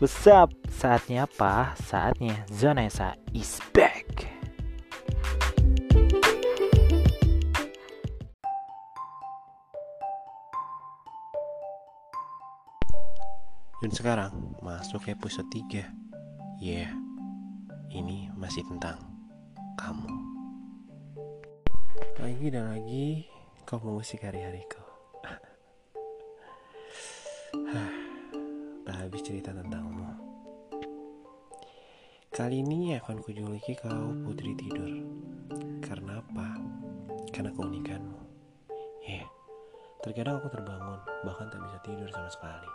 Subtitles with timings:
[0.00, 0.48] What's up?
[0.72, 1.76] Saatnya apa?
[1.76, 4.08] Saatnya Zona Esa is back.
[13.84, 15.84] Dan sekarang masuk episode 3
[16.64, 16.96] Yeah,
[17.92, 19.04] ini masih tentang
[19.76, 20.08] kamu
[22.16, 23.28] Lagi dan lagi
[23.68, 24.80] kau mengusik hari-hariku
[28.90, 30.10] Tak habis cerita tentangmu
[32.34, 35.06] Kali ini akan kujuluki kau putri tidur
[35.78, 36.58] Karena apa?
[37.30, 38.18] Karena keunikanmu
[39.06, 39.26] Ya, yeah,
[40.02, 42.70] terkadang aku terbangun Bahkan tak bisa tidur sama sekali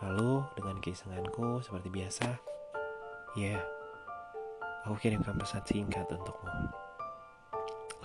[0.00, 2.32] Lalu dengan keisenganku seperti biasa,
[3.36, 3.60] ya,
[4.88, 6.48] aku kirimkan pesan singkat untukmu.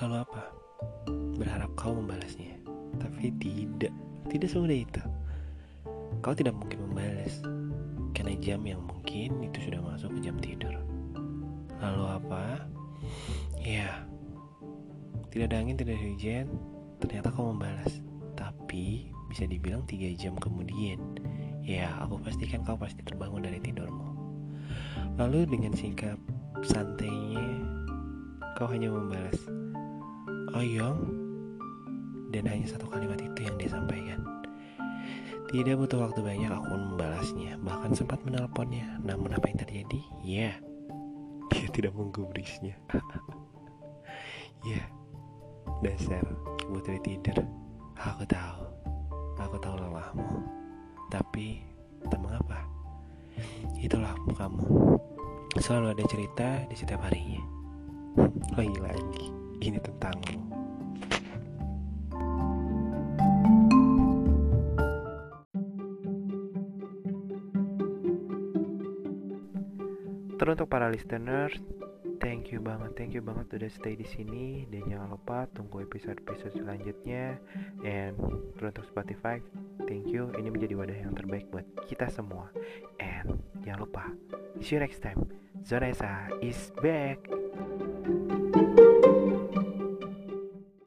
[0.03, 0.43] Lalu apa?
[1.39, 2.59] Berharap kau membalasnya.
[2.99, 3.95] Tapi tidak,
[4.27, 5.14] tidak semudah itu.
[6.25, 7.37] Kau tidak mungkin membalas,
[8.17, 10.73] karena jam yang mungkin itu sudah masuk ke jam tidur.
[11.77, 12.65] Lalu apa?
[13.61, 14.01] Ya,
[15.29, 16.45] tidak ada angin, tidak ada hujan,
[16.97, 18.01] ternyata kau membalas.
[18.33, 20.97] Tapi bisa dibilang tiga jam kemudian
[21.65, 24.09] Ya, aku pastikan kau pasti terbangun dari tidurmu.
[25.17, 26.17] Lalu dengan sikap
[26.61, 27.41] santainya,
[28.53, 29.37] kau hanya membalas,
[30.53, 31.05] Oyong,
[32.29, 34.34] dan hanya satu kalimat itu yang dia sampaikan.
[35.55, 38.99] Tidak butuh waktu banyak aku membalasnya, bahkan sempat menelponnya.
[39.07, 40.01] Namun apa yang terjadi?
[40.19, 40.51] Ya,
[41.55, 42.75] dia tidak menggubrisnya.
[44.67, 44.83] ya,
[45.79, 46.27] dasar
[46.67, 47.39] putri tidur.
[47.95, 48.67] Aku tahu,
[49.39, 50.43] aku tahu lelahmu.
[51.07, 51.63] Tapi
[52.09, 52.65] tak mengapa
[53.77, 54.97] Itulah kamu
[55.59, 57.43] Selalu ada cerita di setiap harinya
[58.57, 59.31] Lagi-lagi
[59.63, 60.54] Ini tentangmu
[70.35, 71.55] Teruntuk para listeners,
[72.19, 76.59] thank you banget, thank you banget udah stay di sini dan jangan lupa tunggu episode-episode
[76.59, 77.39] selanjutnya.
[77.87, 78.19] And
[78.59, 79.39] teruntuk Spotify,
[79.87, 80.35] thank you.
[80.35, 82.51] Ini menjadi wadah yang terbaik buat kita semua.
[82.99, 84.11] And jangan lupa,
[84.59, 85.23] see you next time.
[85.63, 85.95] Zona
[86.43, 87.23] is back.